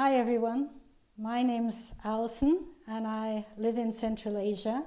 [0.00, 0.68] Hi everyone,
[1.16, 4.84] my name's Alison and I live in Central Asia.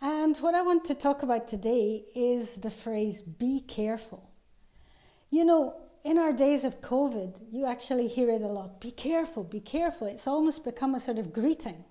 [0.00, 4.28] And what I want to talk about today is the phrase be careful.
[5.30, 9.44] You know, in our days of COVID, you actually hear it a lot be careful,
[9.44, 10.08] be careful.
[10.08, 11.84] It's almost become a sort of greeting.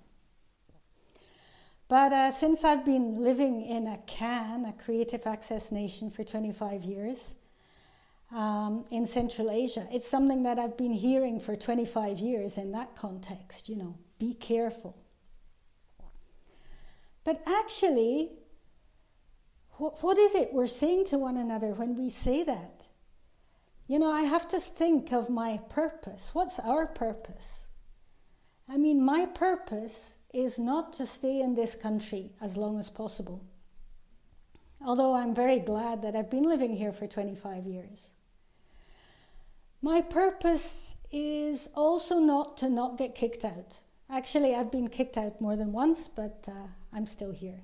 [1.87, 6.83] But uh, since I've been living in a CAN, a Creative Access Nation, for 25
[6.83, 7.35] years,
[8.31, 9.87] um, in Central Asia.
[9.91, 14.33] It's something that I've been hearing for 25 years in that context, you know, be
[14.33, 14.95] careful.
[17.23, 18.31] But actually,
[19.77, 22.85] what, what is it we're saying to one another when we say that?
[23.87, 26.29] You know, I have to think of my purpose.
[26.33, 27.65] What's our purpose?
[28.67, 33.43] I mean, my purpose is not to stay in this country as long as possible.
[34.85, 38.11] Although I'm very glad that I've been living here for 25 years.
[39.81, 43.79] My purpose is also not to not get kicked out.
[44.09, 47.61] Actually, I've been kicked out more than once, but uh, I'm still here.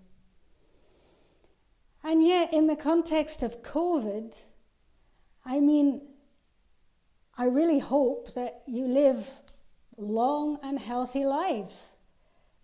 [2.04, 4.34] And yet, in the context of COVID,
[5.44, 6.02] I mean,
[7.38, 9.28] I really hope that you live
[9.98, 11.96] long and healthy lives.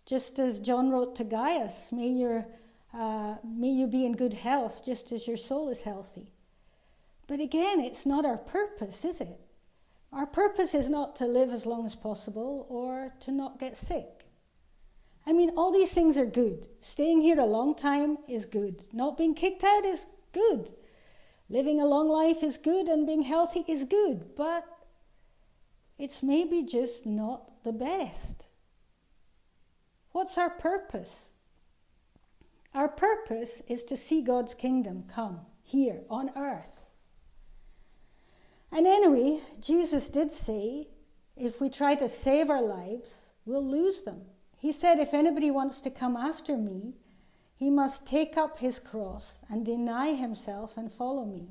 [0.06, 2.46] Just as John wrote to Gaius, may, your,
[2.94, 6.32] uh, may you be in good health just as your soul is healthy.
[7.28, 9.40] But again, it's not our purpose, is it?
[10.14, 14.26] Our purpose is not to live as long as possible or to not get sick.
[15.26, 16.68] I mean, all these things are good.
[16.82, 18.84] Staying here a long time is good.
[18.92, 20.74] Not being kicked out is good.
[21.50, 24.66] Living a long life is good and being healthy is good, but
[25.98, 28.46] it's maybe just not the best.
[30.12, 31.30] What's our purpose?
[32.74, 36.81] Our purpose is to see God's kingdom come here on earth.
[38.72, 40.88] And anyway, Jesus did say
[41.36, 44.22] if we try to save our lives, we'll lose them.
[44.58, 46.94] He said, if anybody wants to come after me,
[47.56, 51.50] he must take up his cross and deny himself and follow me.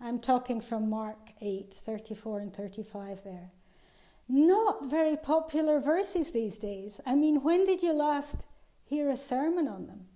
[0.00, 3.50] I'm talking from Mark 8 34 and 35 there.
[4.28, 7.00] Not very popular verses these days.
[7.06, 8.36] I mean, when did you last
[8.84, 10.06] hear a sermon on them?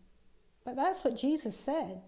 [0.65, 2.03] But that's what Jesus said.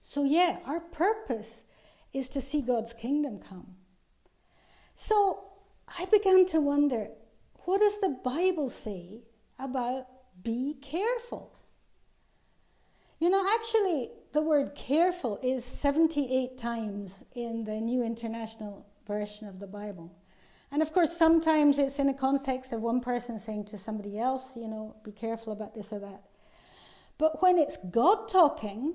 [0.00, 1.64] So, yeah, our purpose
[2.12, 3.76] is to see God's kingdom come.
[4.94, 5.44] So
[5.98, 7.08] I began to wonder
[7.64, 9.22] what does the Bible say
[9.58, 10.06] about
[10.42, 11.54] be careful?
[13.20, 19.60] You know, actually, the word careful is 78 times in the New International Version of
[19.60, 20.12] the Bible.
[20.72, 24.56] And of course, sometimes it's in the context of one person saying to somebody else,
[24.56, 26.22] you know, be careful about this or that.
[27.18, 28.94] But when it's God talking,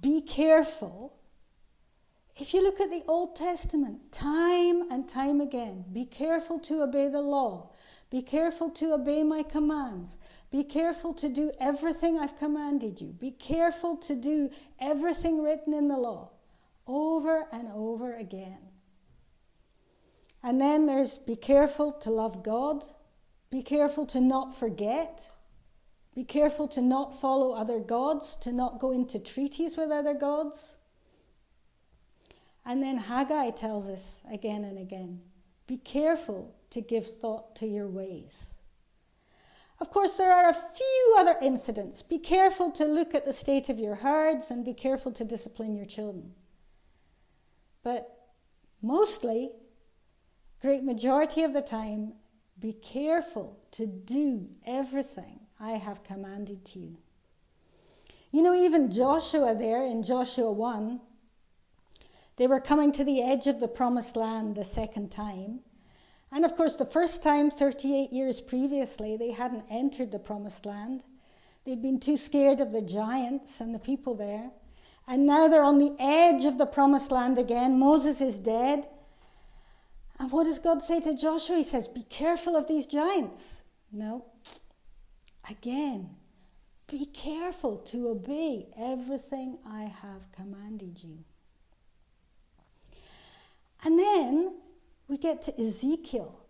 [0.00, 1.16] be careful,
[2.36, 7.08] if you look at the Old Testament, time and time again, be careful to obey
[7.08, 7.70] the law.
[8.10, 10.16] Be careful to obey my commands.
[10.50, 13.08] Be careful to do everything I've commanded you.
[13.08, 16.30] Be careful to do everything written in the law
[16.86, 18.58] over and over again.
[20.42, 22.84] And then there's be careful to love God.
[23.50, 25.26] Be careful to not forget.
[26.14, 30.74] Be careful to not follow other gods, to not go into treaties with other gods.
[32.66, 35.20] And then Haggai tells us again and again
[35.68, 38.52] be careful to give thought to your ways.
[39.78, 42.02] Of course, there are a few other incidents.
[42.02, 45.76] Be careful to look at the state of your herds and be careful to discipline
[45.76, 46.34] your children.
[47.82, 48.30] But
[48.82, 49.50] mostly,
[50.60, 52.14] great majority of the time,
[52.58, 56.96] be careful to do everything I have commanded to you.
[58.32, 61.00] You know, even Joshua there in Joshua 1
[62.36, 65.60] they were coming to the edge of the promised land the second time.
[66.30, 71.02] And of course, the first time, 38 years previously, they hadn't entered the promised land.
[71.64, 74.50] They'd been too scared of the giants and the people there.
[75.08, 77.78] And now they're on the edge of the promised land again.
[77.78, 78.86] Moses is dead.
[80.18, 81.56] And what does God say to Joshua?
[81.56, 83.62] He says, Be careful of these giants.
[83.92, 84.26] No.
[85.48, 86.16] Again,
[86.88, 91.18] be careful to obey everything I have commanded you.
[93.84, 94.56] And then
[95.08, 96.40] we get to Ezekiel.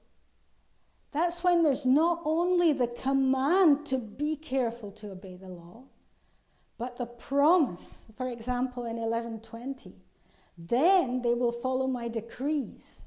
[1.12, 5.84] That's when there's not only the command to be careful to obey the law,
[6.78, 9.94] but the promise, for example, in 1120,
[10.58, 13.02] then they will follow my decrees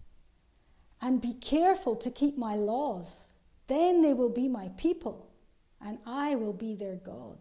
[1.01, 3.29] and be careful to keep my laws.
[3.67, 5.29] Then they will be my people,
[5.79, 7.37] and I will be their God.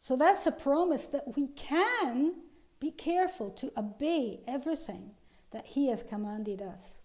[0.00, 2.34] So that's a promise that we can
[2.78, 5.12] be careful to obey everything
[5.54, 7.00] that He has commanded us.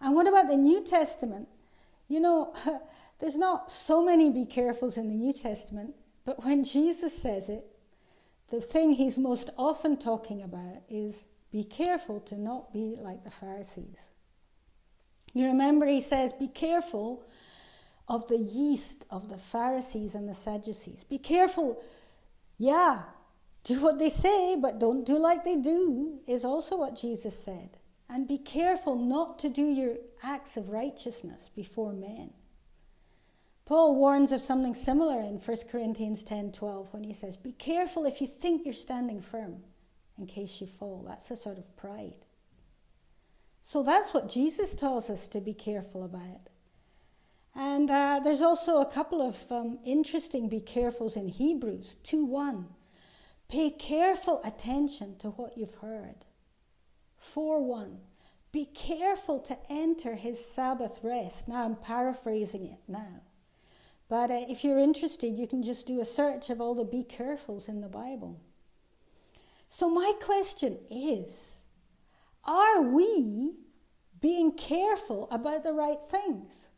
[0.00, 1.48] And what about the New Testament?
[2.08, 2.54] You know,
[3.20, 5.94] there's not so many be carefuls in the New Testament,
[6.24, 7.64] but when Jesus says it,
[8.50, 13.30] the thing he's most often talking about is be careful to not be like the
[13.30, 13.98] Pharisees.
[15.32, 17.24] You remember he says, Be careful
[18.08, 21.04] of the yeast of the Pharisees and the Sadducees.
[21.04, 21.82] Be careful,
[22.58, 23.02] yeah,
[23.66, 27.76] do what they say, but don't do like they do, is also what Jesus said.
[28.08, 32.32] And be careful not to do your acts of righteousness before men.
[33.64, 38.20] Paul warns of something similar in 1 Corinthians 10:12 when he says, "Be careful if
[38.20, 39.64] you think you're standing firm
[40.16, 42.24] in case you fall." That's a sort of pride.
[43.62, 46.50] So that's what Jesus tells us to be careful about.
[47.56, 52.66] And uh, there's also a couple of um, interesting be carefuls in Hebrews 2:1.
[53.48, 56.24] Pay careful attention to what you've heard.
[57.18, 58.00] 4:1.
[58.52, 61.46] Be careful to enter his Sabbath rest.
[61.46, 63.20] Now I'm paraphrasing it now.
[64.08, 67.02] But uh, if you're interested, you can just do a search of all the be
[67.02, 68.40] carefuls in the Bible.
[69.68, 71.56] So, my question is
[72.44, 73.54] are we
[74.20, 76.68] being careful about the right things?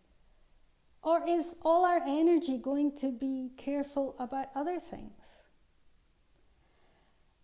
[1.02, 5.12] Or is all our energy going to be careful about other things?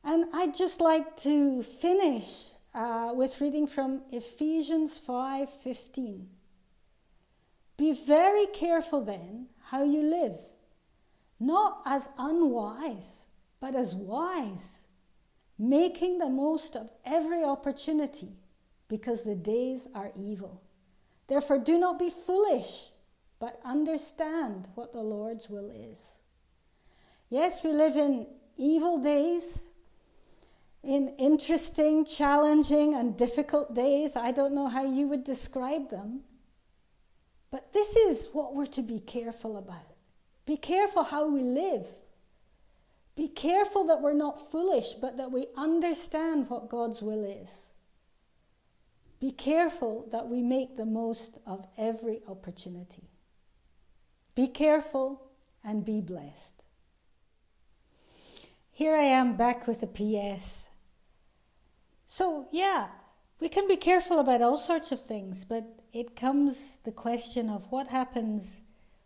[0.05, 6.27] And I'd just like to finish uh, with reading from Ephesians 5:15.
[7.77, 10.39] Be very careful then how you live,
[11.41, 13.25] not as unwise,
[13.61, 14.85] but as wise,
[15.59, 18.37] making the most of every opportunity,
[18.89, 20.61] because the days are evil.
[21.27, 22.91] Therefore, do not be foolish,
[23.39, 26.19] but understand what the Lord's will is.
[27.31, 28.27] Yes, we live in
[28.57, 29.63] evil days,
[30.85, 34.17] in interesting, challenging, and difficult days.
[34.17, 36.21] I don't know how you would describe them.
[37.51, 39.95] But this is what we're to be careful about.
[40.47, 41.87] Be careful how we live.
[43.17, 47.71] Be careful that we're not foolish, but that we understand what God's will is.
[49.21, 53.09] Be careful that we make the most of every opportunity.
[54.35, 55.23] Be careful
[55.63, 56.63] and be blessed.
[58.73, 60.64] Here I am back with a PS.
[62.17, 62.91] So, yeah,
[63.41, 67.67] we can be careful about all sorts of things, but it comes the question of
[67.73, 68.61] what happens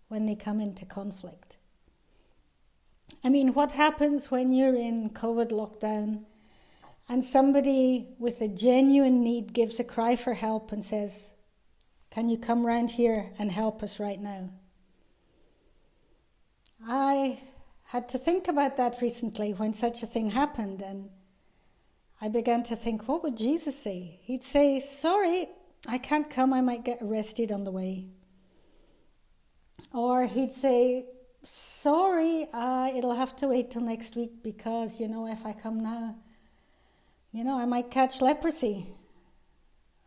[0.08, 1.56] when they come into conflict.
[3.24, 6.24] I mean, what happens when you're in COVID lockdown
[7.08, 11.30] and somebody with a genuine need gives a cry for help and says,
[12.10, 14.50] Can you come round here and help us right now?
[16.86, 17.40] I
[17.84, 21.08] had to think about that recently when such a thing happened, and
[22.20, 24.18] I began to think, what would Jesus say?
[24.22, 25.48] He'd say, Sorry,
[25.86, 28.06] I can't come, I might get arrested on the way.
[29.92, 31.06] Or he'd say,
[31.44, 35.80] Sorry, uh, it'll have to wait till next week because, you know, if I come
[35.80, 36.16] now,
[37.32, 38.86] you know, I might catch leprosy.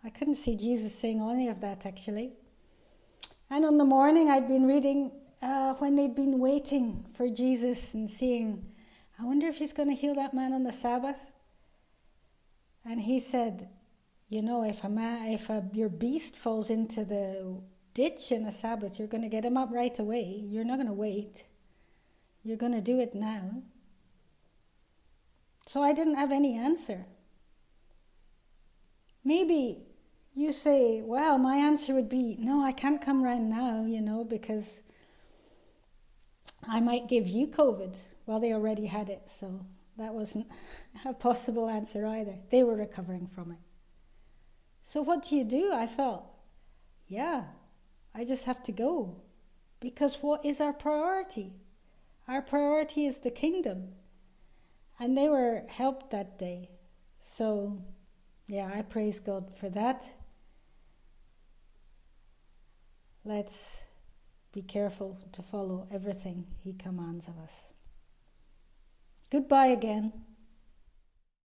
[0.04, 2.34] I couldn't see Jesus saying any of that actually.
[3.50, 5.12] And on the morning, I'd been reading
[5.42, 8.66] uh, when they'd been waiting for Jesus and seeing,
[9.20, 11.31] I wonder if he's going to heal that man on the Sabbath.
[12.86, 13.70] And he said,
[14.30, 17.62] you know, if a man, if a, your beast falls into the
[17.94, 20.44] ditch in a Sabbath, you're going to get him up right away.
[20.46, 21.44] You're not going to wait.
[22.44, 23.62] You're going to do it now.
[25.68, 27.06] So I didn't have any answer.
[29.24, 29.84] Maybe
[30.34, 34.24] you say, well, my answer would be, no, I can't come round now, you know,
[34.24, 34.82] because
[36.68, 37.94] I might give you COVID.
[38.26, 39.66] Well, they already had it, so
[40.02, 40.48] that wasn't
[41.06, 42.36] a possible answer either.
[42.50, 43.58] They were recovering from it.
[44.84, 45.72] So what do you do?
[45.74, 46.26] I felt,
[47.08, 47.44] yeah,
[48.14, 49.22] I just have to go.
[49.80, 51.54] Because what is our priority?
[52.28, 53.90] Our priority is the kingdom.
[55.00, 56.70] And they were helped that day.
[57.20, 57.82] So,
[58.48, 60.08] yeah, I praise God for that.
[63.24, 63.82] Let's
[64.52, 67.71] be careful to follow everything He commands of us.
[69.32, 70.14] Goodbye again.